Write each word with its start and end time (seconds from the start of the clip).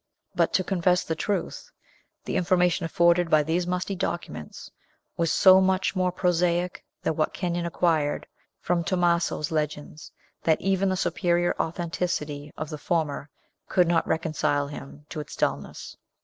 But, 0.33 0.51
to 0.53 0.63
confess 0.63 1.03
the 1.03 1.13
truth, 1.13 1.69
the 2.25 2.35
information 2.35 2.87
afforded 2.87 3.29
by 3.29 3.43
these 3.43 3.67
musty 3.67 3.93
documents 3.95 4.71
was 5.15 5.31
so 5.31 5.61
much 5.61 5.95
more 5.95 6.11
prosaic 6.11 6.83
than 7.03 7.15
what 7.15 7.35
Kenyon 7.35 7.67
acquired 7.67 8.25
from 8.59 8.83
Tomaso's 8.83 9.51
legends, 9.51 10.11
that 10.41 10.59
even 10.59 10.89
the 10.89 10.97
superior 10.97 11.53
authenticity 11.59 12.51
of 12.57 12.71
the 12.71 12.79
former 12.79 13.29
could 13.69 13.87
not 13.87 14.07
reconcile 14.07 14.65
him 14.67 15.05
to 15.09 15.19
its 15.19 15.35
dullness. 15.35 15.95